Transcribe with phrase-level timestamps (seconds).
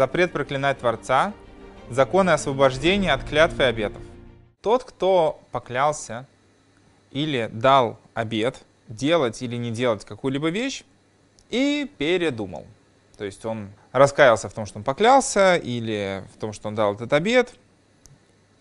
[0.00, 1.34] запрет проклинать Творца,
[1.90, 4.00] законы освобождения от клятв и обетов.
[4.62, 6.26] Тот, кто поклялся
[7.10, 10.84] или дал обет делать или не делать какую-либо вещь
[11.50, 12.64] и передумал.
[13.18, 16.94] То есть он раскаялся в том, что он поклялся, или в том, что он дал
[16.94, 17.52] этот обет,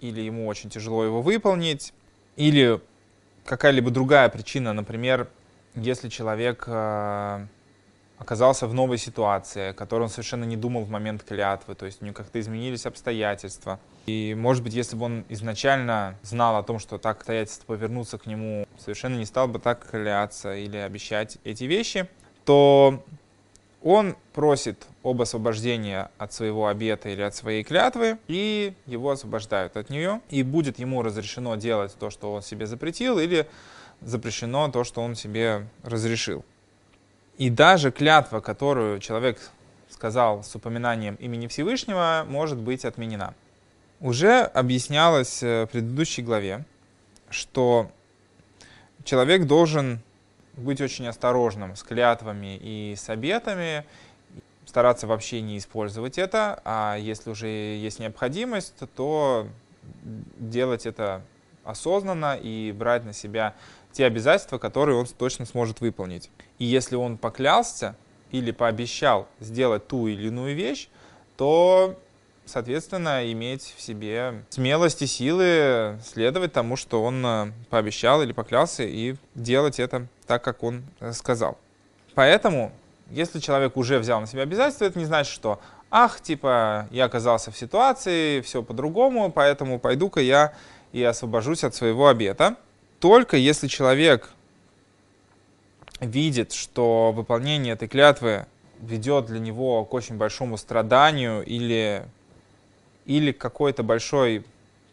[0.01, 1.93] или ему очень тяжело его выполнить,
[2.35, 2.81] или
[3.45, 5.29] какая-либо другая причина, например,
[5.73, 7.45] если человек э,
[8.19, 12.01] оказался в новой ситуации, о которой он совершенно не думал в момент клятвы, то есть
[12.01, 13.79] у него как-то изменились обстоятельства.
[14.05, 18.25] И, может быть, если бы он изначально знал о том, что так обстоятельства повернутся к
[18.25, 22.07] нему, совершенно не стал бы так кляться или обещать эти вещи,
[22.45, 23.03] то
[23.81, 29.89] он просит об освобождении от своего обета или от своей клятвы, и его освобождают от
[29.89, 33.47] нее, и будет ему разрешено делать то, что он себе запретил, или
[34.01, 36.43] запрещено то, что он себе разрешил.
[37.39, 39.39] И даже клятва, которую человек
[39.89, 43.33] сказал с упоминанием имени Всевышнего, может быть отменена.
[44.01, 46.65] Уже объяснялось э, в предыдущей главе,
[47.29, 47.89] что
[49.05, 50.01] человек должен
[50.57, 53.85] быть очень осторожным с клятвами и с обетами,
[54.65, 59.47] стараться вообще не использовать это, а если уже есть необходимость, то
[60.03, 61.21] делать это
[61.63, 63.55] осознанно и брать на себя
[63.93, 66.29] те обязательства, которые он точно сможет выполнить.
[66.59, 67.95] И если он поклялся
[68.31, 70.89] или пообещал сделать ту или иную вещь,
[71.37, 71.95] то,
[72.45, 78.83] соответственно, иметь в себе смелость и силы следовать тому, что он э, пообещал или поклялся,
[78.83, 81.57] и делать это так, как он э, сказал.
[82.13, 82.71] Поэтому,
[83.09, 85.59] если человек уже взял на себя обязательства, это не значит, что
[85.89, 90.53] ах, типа, я оказался в ситуации, все по-другому, поэтому пойду-ка я
[90.91, 92.57] и освобожусь от своего обета
[92.99, 94.29] только если человек
[95.99, 98.45] видит, что выполнение этой клятвы
[98.79, 102.05] ведет для него к очень большому страданию или,
[103.05, 104.45] или какой-то большой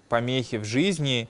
[0.09, 1.29] помехе в жизни,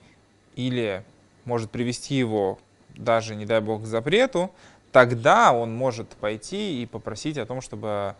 [0.54, 1.04] или
[1.44, 2.58] может привести его
[2.94, 4.50] даже, не дай бог, к запрету,
[4.90, 8.16] тогда он может пойти и попросить о том, чтобы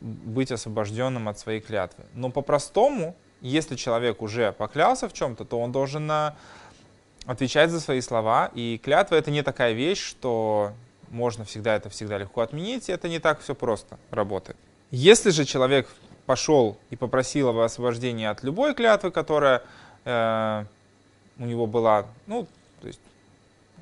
[0.00, 2.04] быть освобожденным от своей клятвы.
[2.14, 6.10] Но по-простому, если человек уже поклялся в чем-то, то он должен
[7.24, 8.50] отвечать за свои слова.
[8.54, 10.72] И клятва это не такая вещь, что
[11.08, 12.88] можно всегда это всегда легко отменить.
[12.88, 14.56] Это не так все просто работает.
[14.90, 15.88] Если же человек
[16.26, 19.62] пошел и попросил об освобождении от любой клятвы, которая
[20.04, 20.64] э,
[21.38, 22.46] у него была, ну,
[22.80, 23.00] то есть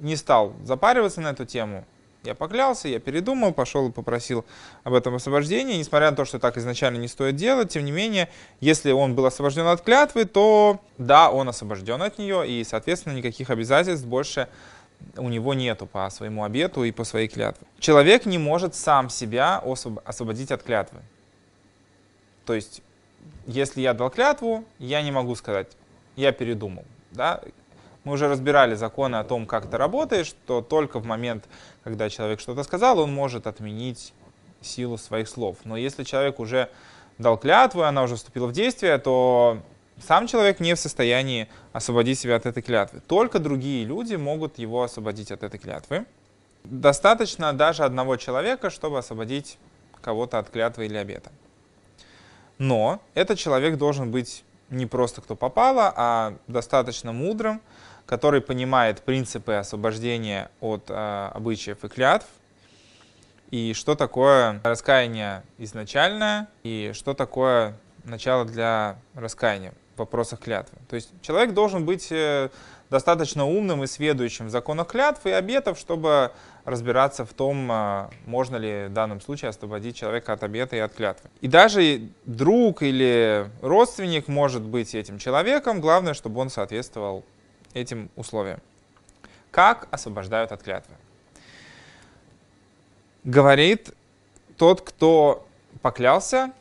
[0.01, 1.85] не стал запариваться на эту тему,
[2.25, 4.47] я поклялся, я передумал, пошел и попросил
[4.83, 5.77] об этом освобождении.
[5.77, 8.31] Несмотря на то, что так изначально не стоит делать, тем не менее,
[8.61, 13.51] если он был освобожден от клятвы, то да, он освобожден от нее, и, соответственно, никаких
[13.51, 14.49] обязательств больше
[15.17, 17.67] у него нету по своему обету и по своей клятве.
[17.79, 19.63] Человек не может сам себя
[20.05, 21.01] освободить от клятвы.
[22.47, 22.83] То есть,
[23.47, 25.69] если я дал клятву, я не могу сказать,
[26.17, 26.85] я передумал.
[27.11, 27.41] Да?
[28.05, 31.45] Мы уже разбирали законы о том, как это работает, что только в момент,
[31.85, 34.13] когда человек что-то сказал, он может отменить
[34.61, 35.59] силу своих слов.
[35.65, 36.69] Но если человек уже
[37.19, 39.59] дал клятву, и она уже вступила в действие, то
[40.01, 43.01] сам человек не в состоянии освободить себя от этой клятвы.
[43.07, 46.07] Только другие люди могут его освободить от этой клятвы.
[46.65, 49.59] Достаточно даже одного человека, чтобы освободить
[50.01, 51.31] кого-то от клятвы или обета.
[52.59, 57.61] Но этот человек должен быть не просто кто попало, а достаточно мудрым,
[58.07, 62.27] который понимает принципы освобождения от э, обычаев и клятв,
[63.51, 70.79] и что такое раскаяние изначальное, и что такое начало для раскаяния вопросах клятвы.
[70.89, 72.49] То есть человек должен быть э,
[72.91, 76.33] достаточно умным и сведущим в законах клятв и обетов, чтобы
[76.65, 80.95] разбираться в том, э, можно ли в данном случае освободить человека от обета и от
[80.95, 81.31] клятвы.
[81.41, 87.25] И даже друг или родственник может быть этим человеком, главное, чтобы он соответствовал
[87.75, 88.61] этим условиям.
[89.51, 90.95] Как освобождают от клятвы?
[93.25, 93.95] Говорит
[94.57, 95.47] тот, кто
[95.83, 96.53] поклялся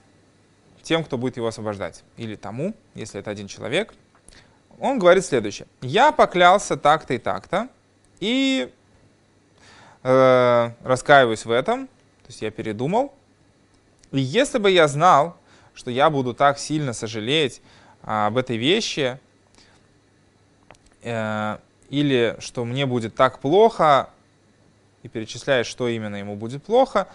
[0.83, 3.93] тем, кто будет его освобождать, или тому, если это один человек,
[4.79, 5.67] он говорит следующее.
[5.81, 7.69] Я поклялся так-то и так-то,
[8.19, 8.71] и
[10.03, 13.13] э, раскаиваюсь в этом, то есть я передумал.
[14.11, 15.37] И если бы я знал,
[15.73, 17.61] что я буду так сильно сожалеть
[18.03, 19.19] а, об этой вещи,
[21.03, 21.57] Э,
[21.89, 24.09] или что мне будет так плохо,
[25.03, 27.07] и перечисляет, что именно ему будет плохо,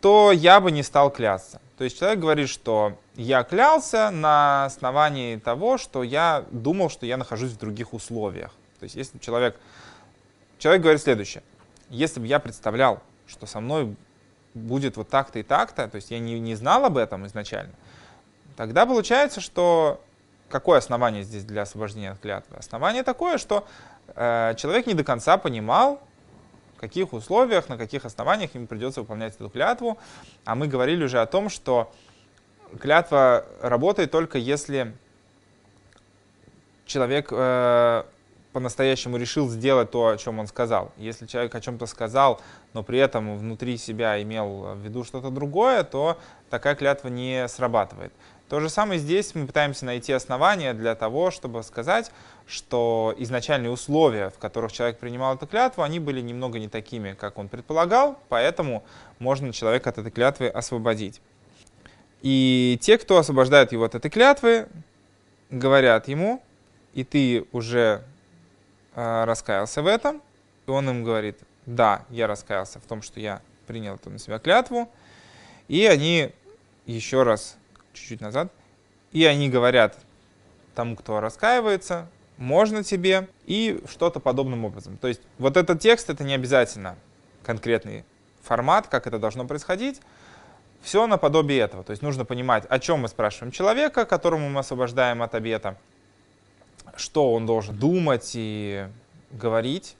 [0.00, 1.60] то я бы не стал клясться.
[1.76, 7.16] То есть человек говорит, что я клялся на основании того, что я думал, что я
[7.16, 8.52] нахожусь в других условиях.
[8.78, 9.56] То есть если человек,
[10.58, 11.42] человек говорит следующее,
[11.88, 13.94] если бы я представлял, что со мной
[14.54, 17.74] будет вот так-то и так-то, то есть я не, не знал об этом изначально,
[18.56, 20.00] тогда получается, что
[20.48, 22.56] какое основание здесь для освобождения от клятвы?
[22.56, 23.66] Основание такое, что
[24.08, 26.00] э, человек не до конца понимал,
[26.80, 29.98] каких условиях, на каких основаниях ему придется выполнять эту клятву.
[30.44, 31.92] А мы говорили уже о том, что
[32.80, 34.94] клятва работает только если
[36.86, 38.04] человек э,
[38.52, 40.90] по-настоящему решил сделать то, о чем он сказал.
[40.96, 42.40] Если человек о чем-то сказал,
[42.72, 46.18] но при этом внутри себя имел в виду что-то другое, то
[46.48, 48.12] такая клятва не срабатывает.
[48.50, 52.10] То же самое здесь мы пытаемся найти основания для того, чтобы сказать,
[52.48, 57.38] что изначальные условия, в которых человек принимал эту клятву, они были немного не такими, как
[57.38, 58.82] он предполагал, поэтому
[59.20, 61.20] можно человека от этой клятвы освободить.
[62.22, 64.66] И те, кто освобождает его от этой клятвы,
[65.50, 66.42] говорят ему,
[66.92, 68.02] и ты уже
[68.96, 70.20] э, раскаялся в этом,
[70.66, 74.40] и он им говорит, да, я раскаялся в том, что я принял эту на себя
[74.40, 74.90] клятву,
[75.68, 76.32] и они
[76.86, 77.56] еще раз,
[78.00, 78.52] чуть-чуть назад,
[79.12, 79.98] и они говорят
[80.74, 84.96] тому, кто раскаивается, можно тебе, и что-то подобным образом.
[84.96, 86.96] То есть вот этот текст, это не обязательно
[87.42, 88.04] конкретный
[88.42, 90.00] формат, как это должно происходить,
[90.80, 91.84] все наподобие этого.
[91.84, 95.76] То есть нужно понимать, о чем мы спрашиваем человека, которому мы освобождаем от обета,
[96.96, 98.86] что он должен думать и
[99.30, 99.96] говорить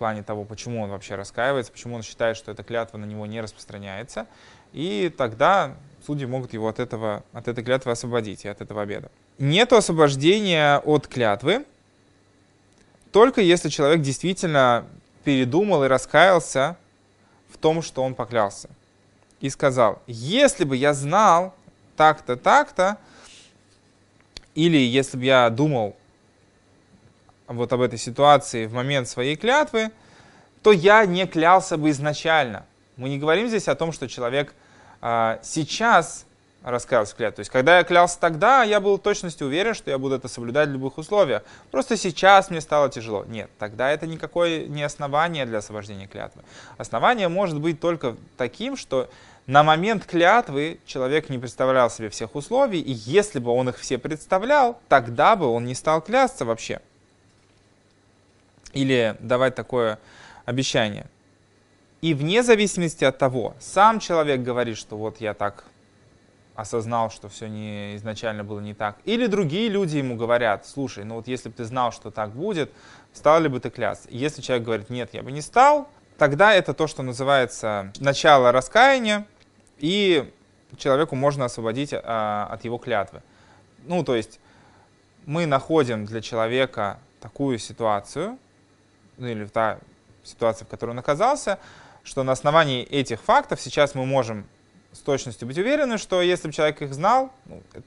[0.00, 3.42] плане того, почему он вообще раскаивается, почему он считает, что эта клятва на него не
[3.42, 4.26] распространяется.
[4.72, 5.76] И тогда
[6.06, 9.10] судьи могут его от, этого, от этой клятвы освободить и от этого обеда.
[9.38, 11.66] Нет освобождения от клятвы,
[13.12, 14.86] только если человек действительно
[15.22, 16.78] передумал и раскаялся
[17.50, 18.70] в том, что он поклялся.
[19.42, 21.54] И сказал, если бы я знал
[21.98, 22.96] так-то, так-то,
[24.54, 25.94] или если бы я думал
[27.56, 29.90] вот об этой ситуации в момент своей клятвы,
[30.62, 32.64] то я не клялся бы изначально.
[32.96, 34.54] Мы не говорим здесь о том, что человек
[35.00, 36.26] а, сейчас
[36.62, 37.36] раскаялся в клятве.
[37.36, 40.28] То есть, когда я клялся тогда, я был в точности уверен, что я буду это
[40.28, 41.42] соблюдать в любых условиях.
[41.70, 43.24] Просто сейчас мне стало тяжело.
[43.24, 46.42] Нет, тогда это никакое не основание для освобождения клятвы.
[46.76, 49.08] Основание может быть только таким, что
[49.46, 53.96] на момент клятвы человек не представлял себе всех условий, и если бы он их все
[53.96, 56.80] представлял, тогда бы он не стал клясться вообще
[58.72, 59.98] или давать такое
[60.44, 61.06] обещание.
[62.00, 65.64] И вне зависимости от того, сам человек говорит, что вот я так
[66.54, 68.96] осознал, что все не, изначально было не так.
[69.04, 72.70] Или другие люди ему говорят, слушай, ну вот если бы ты знал, что так будет,
[73.12, 74.08] стал ли бы ты клясться?
[74.10, 75.88] Если человек говорит, нет, я бы не стал,
[76.18, 79.26] тогда это то, что называется начало раскаяния,
[79.78, 80.30] и
[80.76, 83.22] человеку можно освободить а, от его клятвы.
[83.86, 84.38] Ну, то есть
[85.26, 88.38] мы находим для человека такую ситуацию,
[89.20, 89.78] ну или та
[90.24, 91.58] ситуация, в которой он оказался,
[92.02, 94.46] что на основании этих фактов сейчас мы можем
[94.92, 97.86] с точностью быть уверены, что если бы человек их знал, ну, это,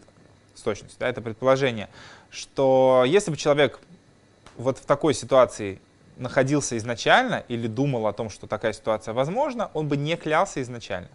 [0.56, 1.90] с точностью, да, это предположение,
[2.30, 3.80] что если бы человек
[4.56, 5.82] вот в такой ситуации
[6.18, 11.10] находился изначально или думал о том, что такая ситуация возможна, он бы не клялся изначально.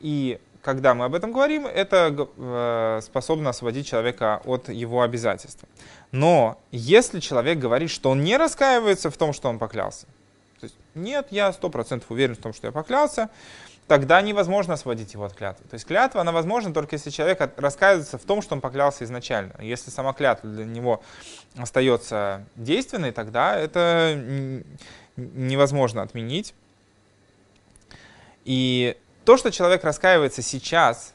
[0.00, 5.68] И когда мы об этом говорим, это э, способно освободить человека от его обязательства.
[6.12, 10.06] Но если человек говорит, что он не раскаивается в том, что он поклялся,
[10.60, 13.30] то есть нет, я сто процентов уверен в том, что я поклялся,
[13.86, 15.66] тогда невозможно освободить его от клятвы.
[15.68, 19.54] То есть клятва, она возможна только если человек раскаивается в том, что он поклялся изначально.
[19.60, 21.02] Если сама клятва для него
[21.56, 24.62] остается действенной, тогда это
[25.16, 26.54] невозможно отменить.
[28.44, 31.14] И то, что человек раскаивается сейчас,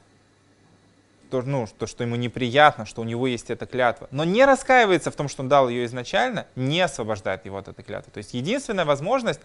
[1.29, 5.11] то, ну, то, что ему неприятно, что у него есть эта клятва, но не раскаивается
[5.11, 8.11] в том, что он дал ее изначально, не освобождает его от этой клятвы.
[8.11, 9.41] То есть единственная возможность,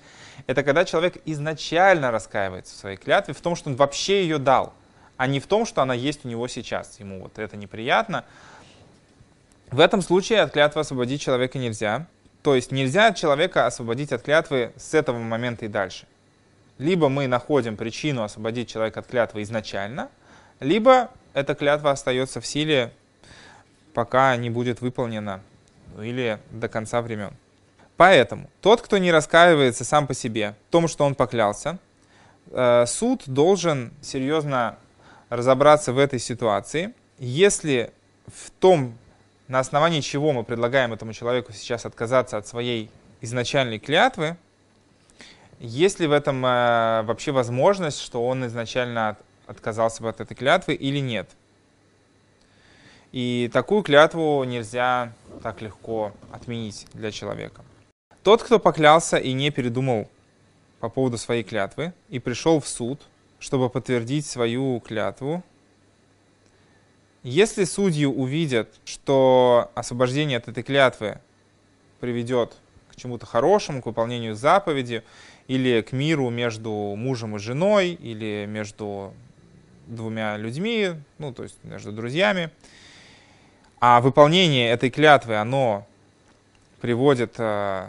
[0.47, 4.75] это когда человек изначально раскаивается в своей клятве, в том, что он вообще ее дал,
[5.17, 7.01] а не в том, что она есть у него сейчас.
[7.01, 8.25] Ему вот это неприятно.
[9.71, 12.07] В этом случае от клятвы освободить человека нельзя.
[12.43, 16.07] То есть нельзя человека освободить от клятвы с этого момента и дальше.
[16.81, 20.09] Либо мы находим причину освободить человека от клятвы изначально,
[20.61, 22.91] либо эта клятва остается в силе,
[23.93, 25.43] пока не будет выполнена
[26.01, 27.35] или до конца времен.
[27.99, 31.79] Поэтому тот, кто не раскаивается сам по себе в том, что он поклялся,
[32.51, 34.79] э, суд должен серьезно
[35.29, 36.95] разобраться в этой ситуации.
[37.19, 37.93] Если
[38.27, 38.97] в том,
[39.49, 42.89] на основании чего мы предлагаем этому человеку сейчас отказаться от своей
[43.21, 44.39] изначальной клятвы,
[45.61, 50.35] есть ли в этом э, вообще возможность, что он изначально от, отказался бы от этой
[50.35, 51.29] клятвы или нет?
[53.13, 55.13] И такую клятву нельзя
[55.43, 57.63] так легко отменить для человека.
[58.23, 60.09] Тот, кто поклялся и не передумал
[60.79, 63.01] по поводу своей клятвы и пришел в суд,
[63.39, 65.43] чтобы подтвердить свою клятву,
[67.23, 71.21] Если судьи увидят, что освобождение от этой клятвы
[72.01, 72.57] приведет
[72.91, 75.03] к чему-то хорошему, к выполнению заповеди,
[75.51, 79.13] или к миру между мужем и женой, или между
[79.89, 82.51] двумя людьми, ну, то есть между друзьями,
[83.81, 85.89] а выполнение этой клятвы, оно
[86.81, 87.89] приводит э,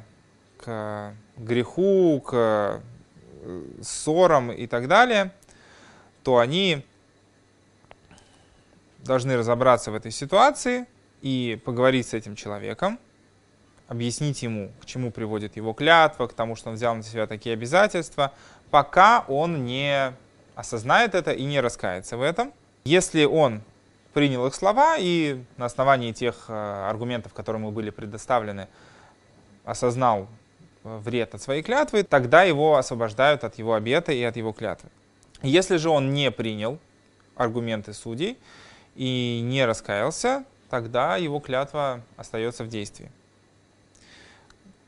[0.58, 2.80] к греху, к э,
[3.84, 5.32] ссорам и так далее,
[6.24, 6.84] то они
[9.06, 10.88] должны разобраться в этой ситуации
[11.22, 12.98] и поговорить с этим человеком,
[13.92, 17.52] объяснить ему, к чему приводит его клятва, к тому, что он взял на себя такие
[17.52, 18.32] обязательства,
[18.70, 20.14] пока он не
[20.56, 22.54] осознает это и не раскается в этом.
[22.86, 23.62] Если он
[24.14, 28.70] принял их слова и на основании тех э, аргументов, которые ему были предоставлены,
[29.66, 30.30] осознал
[30.86, 34.90] э, вред от своей клятвы, тогда его освобождают от его обета и от его клятвы.
[35.42, 36.80] Если же он не принял
[37.36, 38.38] аргументы судей
[38.96, 43.12] и не раскаялся, тогда его клятва остается в действии.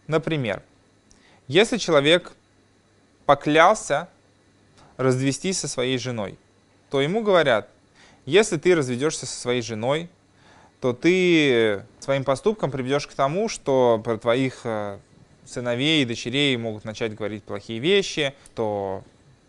[0.08, 0.62] Например,
[1.48, 2.34] если человек
[3.26, 4.10] поклялся
[4.98, 6.38] развестись со своей женой,
[6.90, 7.70] то ему говорят,
[8.26, 10.10] если ты разведешься со своей женой,
[10.80, 15.00] то ты своим поступком приведешь к тому, что про твоих э,
[15.46, 19.04] сыновей и дочерей могут начать говорить плохие вещи, то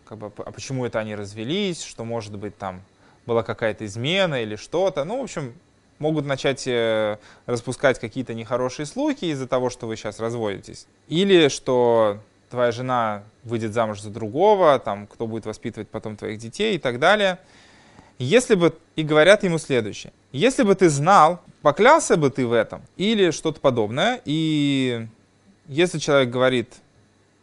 [0.05, 2.81] как бы, а почему это они развелись, что может быть там
[3.25, 5.03] была какая-то измена или что-то.
[5.03, 5.53] Ну, в общем,
[5.99, 10.87] могут начать э, распускать какие-то нехорошие слухи из-за того, что вы сейчас разводитесь.
[11.07, 16.75] Или что твоя жена выйдет замуж за другого, там, кто будет воспитывать потом твоих детей
[16.75, 17.39] и так далее.
[18.17, 22.81] Если бы, и говорят ему следующее, если бы ты знал, поклялся бы ты в этом
[22.95, 25.07] или что-то подобное, и
[25.67, 26.73] если человек говорит,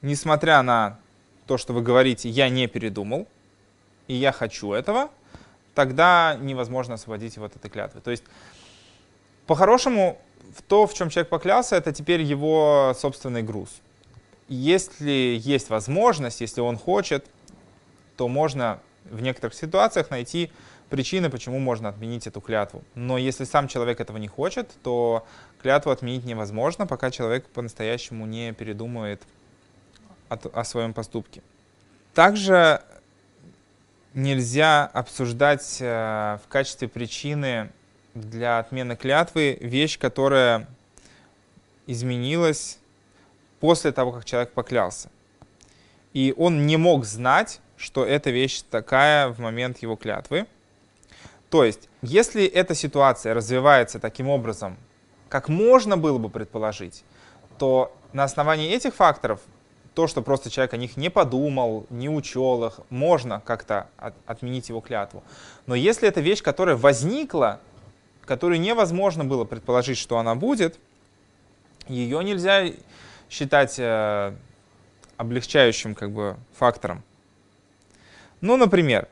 [0.01, 0.99] несмотря на
[1.47, 3.27] то, что вы говорите, я не передумал,
[4.09, 5.11] и я хочу этого,
[5.75, 8.01] тогда невозможно освободить его от этой клятвы.
[8.01, 8.25] То есть,
[9.47, 10.19] по-хорошему,
[10.69, 13.71] то, в чем человек поклялся, это теперь его собственный груз.
[14.49, 17.27] Если есть возможность, если он хочет,
[18.17, 20.51] то можно в некоторых ситуациях найти
[20.91, 22.83] причины, почему можно отменить эту клятву.
[22.95, 25.27] Но если сам человек этого не хочет, то
[25.63, 29.23] клятву отменить невозможно, пока человек по-настоящему не передумает
[30.29, 31.43] о своем поступке.
[32.15, 32.83] Также
[34.15, 37.71] нельзя обсуждать э, в качестве причины
[38.15, 40.67] для отмены клятвы вещь, которая
[41.87, 42.79] изменилась
[43.61, 45.11] после того, как человек поклялся.
[46.13, 50.47] И он не мог знать, что эта вещь такая в момент его клятвы.
[51.49, 54.77] То есть, если эта ситуация развивается таким образом,
[55.29, 57.05] как можно было бы предположить,
[57.59, 59.41] то на основании этих факторов
[59.95, 64.69] то, что просто человек о них не подумал, не учел их, можно как-то от, отменить
[64.69, 65.23] его клятву.
[65.67, 67.61] Но если это вещь, которая возникла,
[68.25, 70.79] которую невозможно было предположить, что она будет,
[71.89, 72.73] ее нельзя
[73.29, 74.35] считать э,
[75.17, 77.03] облегчающим как бы, фактором.
[78.41, 79.09] Ну, например,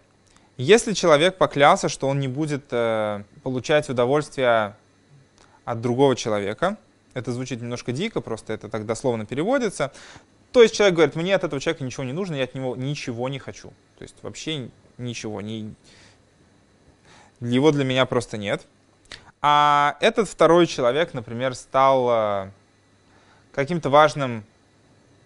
[0.57, 4.77] если человек поклялся, что он не будет э, получать удовольствие
[5.65, 6.77] от другого человека,
[7.15, 9.93] это звучит немножко дико, просто это так дословно переводится,
[10.53, 13.29] то есть человек говорит, мне от этого человека ничего не нужно, я от него ничего
[13.29, 13.69] не хочу.
[13.99, 15.75] То есть вообще ничего, не...
[17.41, 18.67] его для меня просто нет.
[19.43, 22.51] А этот второй человек, например, стал э,
[23.53, 24.45] каким-то важным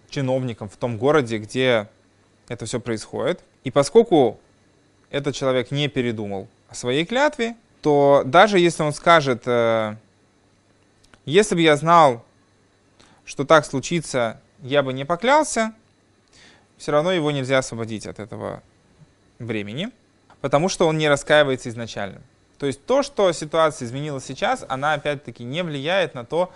[0.09, 1.89] чиновником в том городе, где
[2.47, 3.41] это все происходит.
[3.63, 4.39] И поскольку
[5.09, 9.95] этот человек не передумал о своей клятве, то даже если он скажет, э,
[11.25, 12.23] если бы я знал,
[13.25, 15.73] что так случится, я бы не поклялся,
[16.77, 18.63] все равно его нельзя освободить от этого
[19.37, 19.91] времени,
[20.41, 22.21] потому что он не раскаивается изначально.
[22.57, 26.51] То есть то, что ситуация изменилась сейчас, она опять-таки не влияет на то,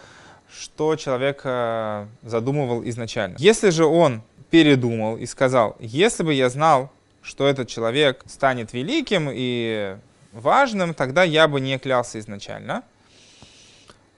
[0.52, 3.36] что человек э, задумывал изначально.
[3.38, 9.30] Если же он передумал и сказал, если бы я знал, что этот человек станет великим
[9.32, 9.98] и
[10.32, 12.82] важным, тогда я бы не клялся изначально,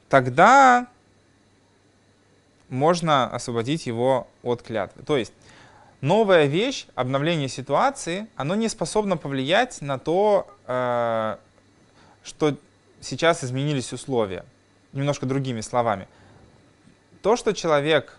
[0.07, 0.88] тогда
[2.71, 5.03] можно освободить его от клятвы.
[5.03, 5.33] То есть
[5.99, 11.35] новая вещь, обновление ситуации, оно не способно повлиять на то, э,
[12.23, 12.55] что
[13.01, 14.45] сейчас изменились условия.
[14.93, 16.07] Немножко другими словами.
[17.21, 18.17] То, что человек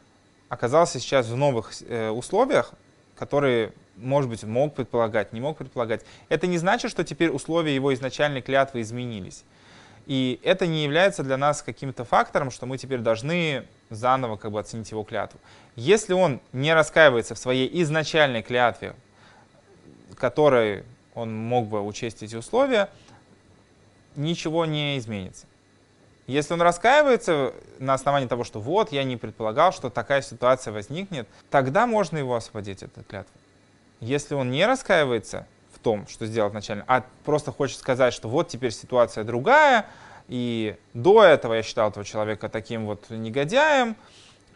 [0.49, 2.73] оказался сейчас в новых э, условиях,
[3.17, 7.93] которые, может быть, мог предполагать, не мог предполагать, это не значит, что теперь условия его
[7.95, 9.45] изначальной клятвы изменились.
[10.07, 14.59] И это не является для нас каким-то фактором, что мы теперь должны заново как бы
[14.59, 15.39] оценить его клятву.
[15.77, 18.95] Если он не раскаивается в своей изначальной клятве,
[20.17, 22.89] которой он мог бы учесть эти условия,
[24.17, 25.47] ничего не изменится.
[26.27, 31.29] Если он раскаивается на основании того, что вот, я не предполагал, что такая ситуация возникнет,
[31.51, 33.35] тогда можно его освободить от этой клятвы.
[34.01, 35.47] Если он не раскаивается
[35.83, 39.87] том, что сделал изначально, а просто хочет сказать, что вот теперь ситуация другая,
[40.29, 43.97] и до этого я считал этого человека таким вот негодяем,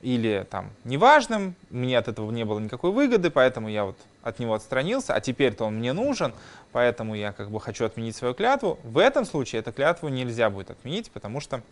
[0.02, 4.54] или там неважным, мне от этого не было никакой выгоды, поэтому я вот от него
[4.54, 6.32] отстранился, а теперь-то он мне нужен,
[6.72, 8.78] поэтому я как бы хочу отменить свою клятву.
[8.84, 11.62] В этом случае эту клятву нельзя будет отменить, потому что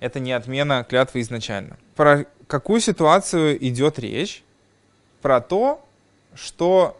[0.00, 1.78] это не отмена клятвы изначально.
[1.96, 4.42] Про какую ситуацию идет речь?
[5.22, 5.84] Про то,
[6.34, 6.96] что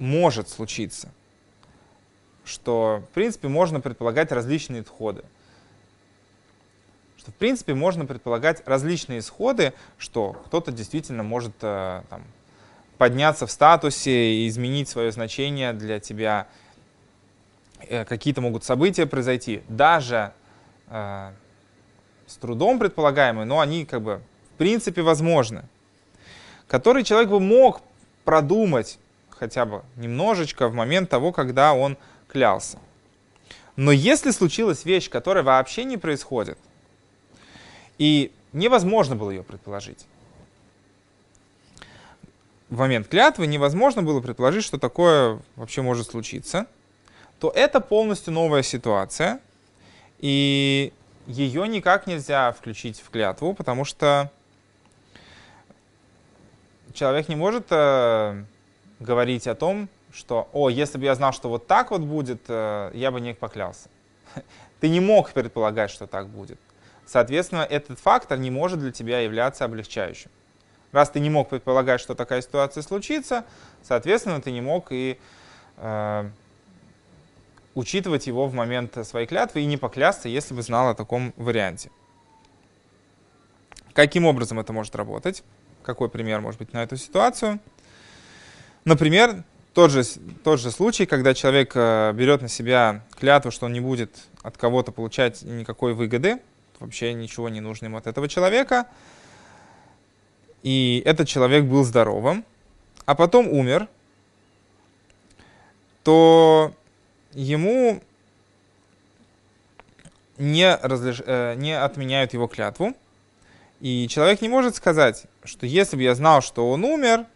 [0.00, 1.12] может случиться.
[2.44, 5.22] Что, в принципе, можно предполагать различные исходы
[7.20, 12.22] что в принципе можно предполагать различные исходы, что кто-то действительно может э, там,
[12.96, 16.46] подняться в статусе и изменить свое значение для тебя.
[17.88, 20.32] Э, какие-то могут события произойти, даже
[20.88, 21.32] э,
[22.26, 24.22] с трудом предполагаемые, но они как бы
[24.54, 25.64] в принципе возможны.
[26.68, 27.82] Который человек бы мог
[28.24, 28.98] продумать
[29.40, 31.96] хотя бы немножечко в момент того, когда он
[32.28, 32.78] клялся.
[33.74, 36.58] Но если случилась вещь, которая вообще не происходит,
[37.96, 40.06] и невозможно было ее предположить.
[42.68, 46.66] В момент клятвы невозможно было предположить, что такое вообще может случиться,
[47.40, 49.40] то это полностью новая ситуация,
[50.18, 50.92] и
[51.26, 54.30] ее никак нельзя включить в клятву, потому что
[56.92, 58.44] человек не может э,
[59.00, 62.90] говорить о том, что, о, если бы я знал, что вот так вот будет, э,
[62.94, 63.88] я бы не поклялся.
[64.80, 66.58] Ты не мог предполагать, что так будет.
[67.06, 70.30] Соответственно, этот фактор не может для тебя являться облегчающим.
[70.92, 73.44] Раз ты не мог предполагать, что такая ситуация случится,
[73.82, 75.18] соответственно, ты не мог и
[75.76, 76.30] э,
[77.74, 81.90] учитывать его в момент своей клятвы и не поклясться, если бы знал о таком варианте.
[83.92, 85.44] Каким образом это может работать?
[85.82, 87.60] Какой пример может быть на эту ситуацию?
[88.90, 90.02] Например, тот же,
[90.42, 94.10] тот же случай, когда человек э, берет на себя клятву, что он не будет
[94.42, 96.40] от кого-то получать никакой выгоды,
[96.80, 98.88] вообще ничего не нужно ему от этого человека.
[100.64, 102.44] И этот человек был здоровым,
[103.06, 103.86] а потом умер,
[106.02, 106.74] то
[107.32, 108.02] ему
[110.36, 111.22] не, разлиш...
[111.24, 112.96] Э, не отменяют его клятву.
[113.78, 117.26] И человек не может сказать, что если бы я знал, что он умер,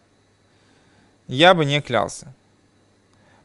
[1.27, 2.33] я бы не клялся.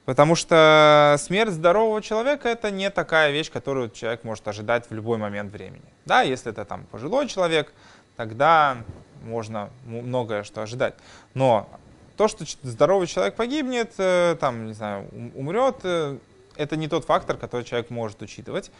[0.04, 5.18] Потому что смерть здорового человека это не такая вещь, которую человек может ожидать в любой
[5.18, 5.84] момент времени.
[6.04, 7.72] Да, если это там пожилой человек,
[8.16, 8.78] тогда
[9.22, 10.94] можно многое что ожидать.
[11.34, 11.68] Но
[12.16, 16.18] то, что здоровый человек погибнет, э, там, не знаю, умрет, э,
[16.56, 18.70] это не тот фактор, который человек может учитывать.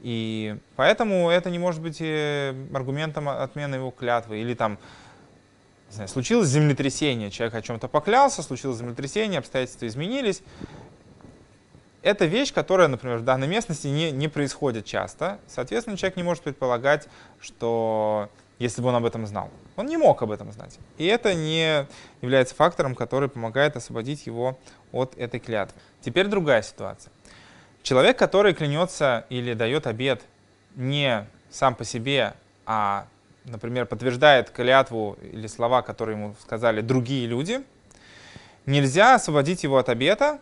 [0.00, 4.38] И поэтому это не может быть э, аргументом отмены его клятвы.
[4.38, 4.78] Или там
[5.92, 10.42] знаю, случилось землетрясение, человек о чем-то поклялся, случилось землетрясение, обстоятельства изменились.
[12.02, 15.38] Это вещь, которая, например, в данной местности не, не происходит часто.
[15.46, 17.08] Соответственно, человек не может предполагать,
[17.40, 18.28] что
[18.58, 19.50] если бы он об этом знал.
[19.76, 20.78] Он не мог об этом знать.
[20.98, 21.86] И это не
[22.20, 24.58] является фактором, который помогает освободить его
[24.92, 25.80] от этой клятвы.
[26.00, 27.12] Теперь другая ситуация.
[27.82, 30.22] Человек, который клянется или дает обед
[30.76, 33.06] не сам по себе, а
[33.44, 37.62] например, подтверждает клятву или слова, которые ему сказали другие люди,
[38.66, 40.40] нельзя освободить его от обета,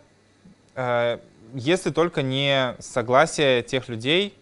[0.74, 1.18] э,
[1.54, 4.34] если только не согласие тех людей,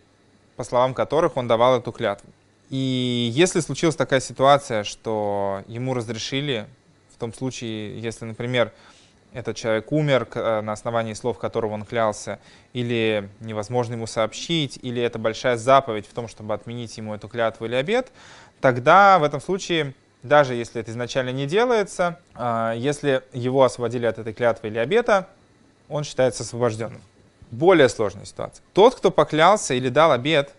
[0.57, 2.29] по словам которых он давал эту клятву.
[2.69, 6.67] И если случилась такая ситуация, что ему разрешили,
[7.15, 8.73] в том случае, если, например,
[9.33, 12.39] этот человек умер э, на основании слов, которого он клялся,
[12.73, 17.67] или невозможно ему сообщить, или это большая заповедь в том, чтобы отменить ему эту клятву
[17.67, 18.11] или обет,
[18.61, 24.19] тогда в этом случае, даже если это изначально не делается, а, если его освободили от
[24.19, 25.29] этой клятвы или обета,
[25.89, 27.01] он считается освобожденным.
[27.51, 28.63] Более сложная ситуация.
[28.75, 30.53] Тот, кто поклялся или дал обет,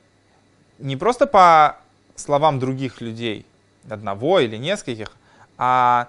[0.80, 1.78] не просто по
[2.16, 3.46] словам других людей,
[3.88, 5.16] одного или нескольких,
[5.58, 6.08] а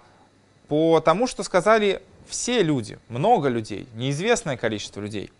[0.68, 5.30] по тому, что сказали все люди, много людей, неизвестное количество людей.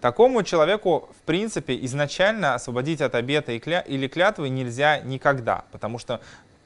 [0.00, 6.20] Такому человеку, в принципе, изначально освободить от обета или клятвы нельзя никогда, потому что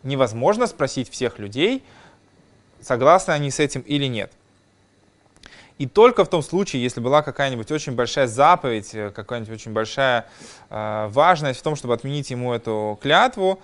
[0.05, 1.83] невозможно спросить всех людей,
[2.81, 4.31] согласны они с этим или нет.
[5.79, 10.27] И только в том случае, если была какая-нибудь очень большая заповедь, э, какая-нибудь очень большая
[10.71, 13.59] э, важность в том, чтобы отменить ему эту клятву,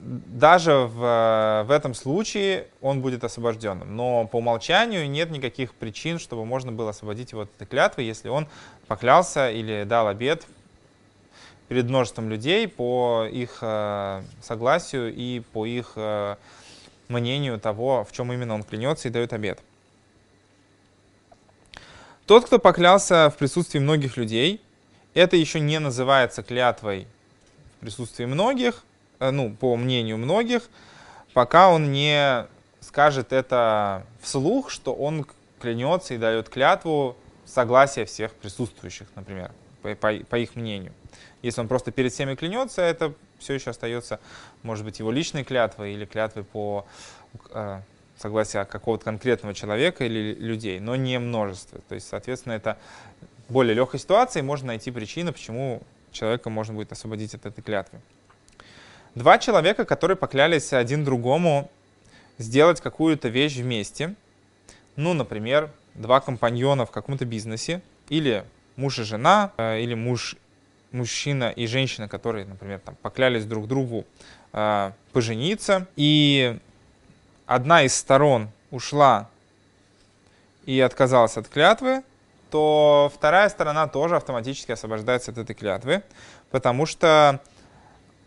[0.00, 3.94] даже в, в этом случае он будет освобожденным.
[3.94, 8.28] Но по умолчанию нет никаких причин, чтобы можно было освободить его от этой клятвы, если
[8.28, 8.48] он
[8.86, 10.46] поклялся или дал обед
[11.68, 16.36] перед множеством людей по их э, согласию и по их э,
[17.08, 19.60] мнению того, в чем именно он клянется и дает обед.
[22.26, 24.60] Тот, кто поклялся в присутствии многих людей,
[25.14, 27.06] это еще не называется клятвой
[27.76, 28.91] в присутствии многих, э,
[29.30, 30.68] ну, по мнению многих,
[31.32, 32.46] пока он не
[32.80, 35.26] скажет это вслух, что он
[35.60, 40.92] клянется и дает клятву согласия всех присутствующих, например, по, по, по их мнению.
[41.42, 44.20] Если он просто перед всеми клянется, это все еще остается,
[44.62, 46.86] может быть, его личной клятвой или клятвой по
[47.50, 47.80] э,
[48.16, 51.80] согласию какого-то конкретного человека или людей, но не множество.
[51.88, 52.78] То есть, соответственно, это
[53.48, 55.82] более легкой ситуации можно найти причину, почему
[56.12, 58.00] человека можно будет освободить от этой клятвы.
[59.14, 61.70] Два человека, которые поклялись один другому
[62.38, 64.14] сделать какую-то вещь вместе,
[64.96, 68.44] ну, например, два компаньона в каком-то бизнесе, или
[68.76, 70.36] муж и жена, э, или муж,
[70.92, 74.06] мужчина и женщина, которые, например, там, поклялись друг другу
[74.54, 76.58] э, пожениться, и
[77.44, 79.28] одна из сторон ушла
[80.64, 82.02] и отказалась от клятвы,
[82.50, 86.02] то вторая сторона тоже автоматически освобождается от этой клятвы,
[86.50, 87.40] потому что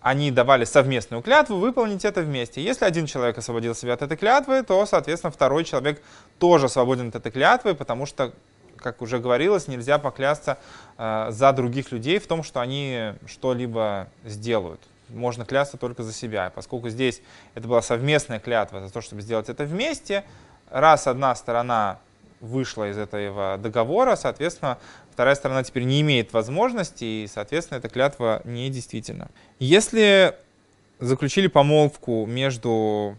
[0.06, 2.62] они давали совместную клятву выполнить это вместе.
[2.62, 6.00] Если один человек освободил себя от этой клятвы, то, соответственно, второй человек
[6.38, 8.32] тоже свободен от этой клятвы, потому что,
[8.78, 10.60] как уже говорилось, нельзя поклясться
[11.00, 14.80] э, за других людей в том, что они что-либо сделают.
[15.10, 16.52] Можно клясться только за себя.
[16.54, 17.24] Поскольку здесь
[17.56, 20.24] это была совместная клятва за то, чтобы сделать это вместе,
[20.70, 21.98] раз одна сторона
[22.42, 24.78] вышла из этого договора, соответственно,
[25.16, 29.30] вторая сторона теперь не имеет возможности, и, соответственно, эта клятва недействительна.
[29.60, 30.36] Если
[31.00, 33.18] заключили помолвку между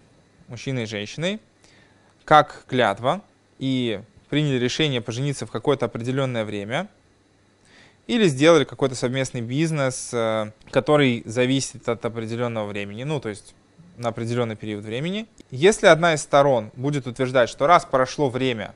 [0.48, 1.40] мужчиной и женщиной,
[2.26, 3.22] как клятва,
[3.58, 6.88] и приняли решение пожениться в какое-то определенное время,
[8.06, 13.54] или сделали какой-то совместный бизнес, э, который зависит от определенного времени, ну, то есть
[13.96, 15.26] на определенный период времени.
[15.50, 18.74] Если одна из сторон будет утверждать, что раз прошло время,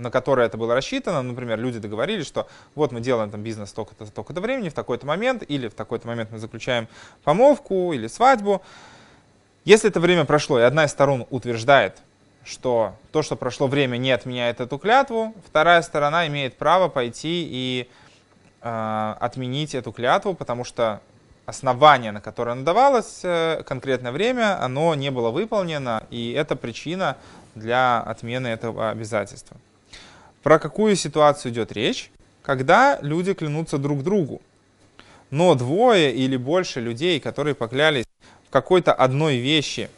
[0.00, 1.22] на которое это было рассчитано.
[1.22, 5.42] Например, люди договорились, что вот мы делаем там бизнес столько-то, столько-то времени, в такой-то момент,
[5.46, 6.88] или в такой-то момент мы заключаем
[7.22, 8.62] помолвку или свадьбу.
[9.64, 11.98] Если это время прошло, и одна из сторон утверждает,
[12.44, 17.88] что то, что прошло время, не отменяет эту клятву, вторая сторона имеет право пойти и
[18.62, 21.02] э, отменить эту клятву, потому что
[21.44, 27.18] основание, на которое она давалась, э, конкретное время, оно не было выполнено, и это причина
[27.54, 29.56] для отмены этого обязательства.
[30.42, 32.10] Про какую ситуацию идет речь?
[32.42, 34.40] Когда люди клянутся друг другу.
[35.30, 38.06] Но двое или больше людей, которые поклялись
[38.48, 39.88] в какой-то одной вещи,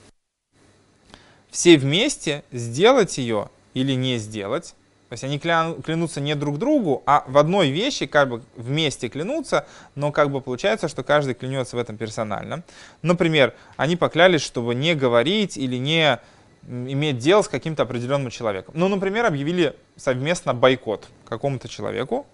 [1.50, 4.74] все вместе сделать ее или не сделать,
[5.08, 9.66] то есть они клянутся не друг другу, а в одной вещи как бы вместе клянутся,
[9.94, 12.62] но как бы получается, что каждый клянется в этом персонально.
[13.02, 16.18] Например, они поклялись, чтобы не говорить или не
[16.66, 18.74] иметь дело с каким-то определенным человеком.
[18.76, 22.26] Ну, например, объявили совместно бойкот какому-то человеку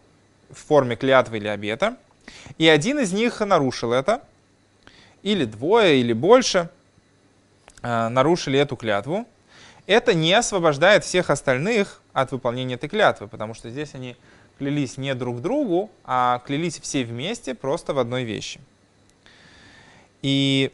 [0.51, 1.97] в форме клятвы или обета,
[2.59, 4.23] и один из них нарушил это,
[5.23, 6.69] или двое, или больше
[7.83, 9.27] э, нарушили эту клятву,
[9.87, 14.17] это не освобождает всех остальных от выполнения этой клятвы, потому что здесь они
[14.59, 18.61] клялись не друг другу, а клялись все вместе просто в одной вещи.
[20.21, 20.73] И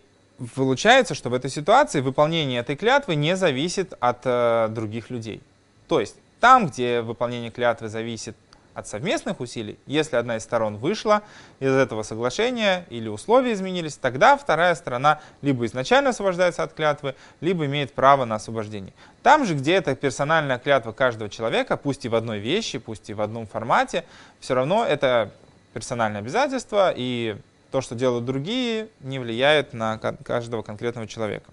[0.54, 5.40] получается, что в этой ситуации выполнение этой клятвы не зависит от э, других людей.
[5.88, 8.36] То есть там, где выполнение клятвы зависит
[8.74, 11.22] от совместных усилий, если одна из сторон вышла
[11.60, 17.66] из этого соглашения или условия изменились, тогда вторая сторона либо изначально освобождается от клятвы, либо
[17.66, 18.92] имеет право на освобождение.
[19.22, 23.14] Там же, где это персональная клятва каждого человека, пусть и в одной вещи, пусть и
[23.14, 24.04] в одном формате,
[24.40, 25.30] все равно это
[25.72, 27.36] персональное обязательство, и
[27.74, 31.50] то, что делают другие, не влияет на каждого конкретного человека.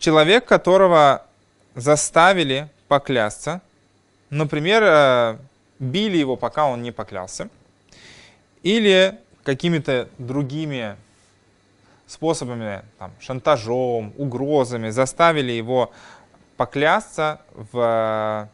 [0.00, 1.24] Человек, которого
[1.76, 3.60] заставили поклясться,
[4.30, 5.36] например, э,
[5.78, 7.48] били его, пока он не поклялся,
[8.64, 10.96] или какими-то другими
[12.08, 15.92] способами, там, шантажом, угрозами заставили его
[16.56, 18.48] поклясться в,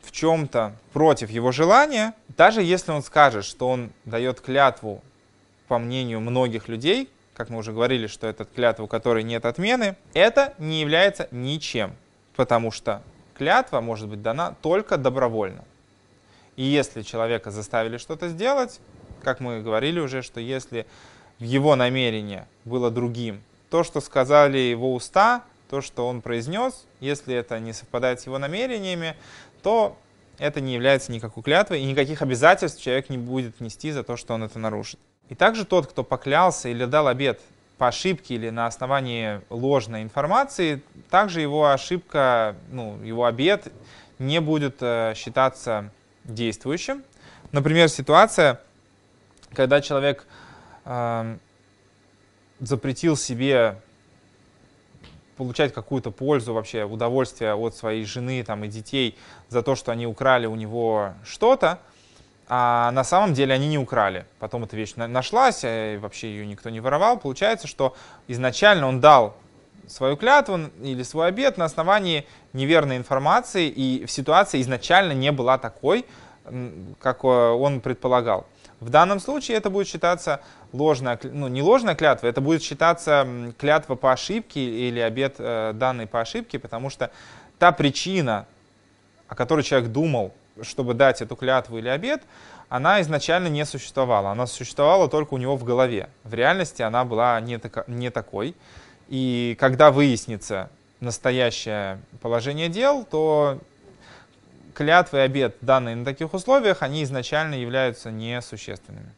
[0.00, 5.02] в чем-то против его желания, даже если он скажет, что он дает клятву
[5.68, 9.96] по мнению многих людей, как мы уже говорили, что это клятва, у которой нет отмены,
[10.12, 11.94] это не является ничем,
[12.34, 13.02] потому что
[13.36, 15.64] клятва может быть дана только добровольно.
[16.56, 18.80] И если человека заставили что-то сделать,
[19.22, 20.86] как мы говорили уже, что если
[21.38, 27.60] его намерение было другим, то, что сказали его уста, то, что он произнес, если это
[27.60, 29.14] не совпадает с его намерениями,
[29.62, 29.96] то
[30.38, 34.34] это не является никакой клятвой, и никаких обязательств человек не будет нести за то, что
[34.34, 34.98] он это нарушит.
[35.28, 37.40] И также тот, кто поклялся или дал обет
[37.76, 43.72] по ошибке или на основании ложной информации, также его ошибка, ну, его обет
[44.18, 45.90] не будет э, считаться
[46.24, 47.04] действующим.
[47.52, 48.60] Например, ситуация,
[49.52, 50.26] когда человек
[50.84, 51.36] э,
[52.58, 53.80] запретил себе
[55.36, 59.16] получать какую-то пользу, вообще удовольствие от своей жены там, и детей
[59.48, 61.78] за то, что они украли у него что-то,
[62.48, 64.24] а на самом деле они не украли.
[64.38, 67.18] Потом эта вещь нашлась, а, и вообще ее никто не воровал.
[67.18, 67.94] Получается, что
[68.26, 69.36] изначально он дал
[69.86, 75.58] свою клятву или свой обед на основании неверной информации, и в ситуации изначально не была
[75.58, 76.06] такой,
[77.00, 78.46] как э, он предполагал.
[78.80, 80.40] В данном случае это будет считаться
[80.72, 83.26] ложная, ну не ложная клятва, это будет считаться
[83.58, 87.10] клятва по ошибке или обед э, данный по ошибке, потому что
[87.58, 88.46] та причина,
[89.26, 92.22] о которой человек думал, чтобы дать эту клятву или обед,
[92.68, 94.30] она изначально не существовала.
[94.30, 96.08] Она существовала только у него в голове.
[96.24, 98.54] В реальности она была не, тако, не такой.
[99.08, 103.58] И когда выяснится настоящее положение дел, то
[104.74, 109.12] клятвы и обед, данные на таких условиях, они изначально являются несущественными.